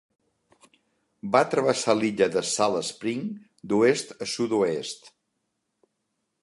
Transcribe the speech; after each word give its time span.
Va 1.35 1.41
travessar 1.51 1.95
l'illa 1.99 2.29
de 2.37 2.43
Salt 2.53 2.89
Spring 2.89 3.23
d'oest 3.73 4.17
a 4.27 4.31
sud-oest. 4.37 5.11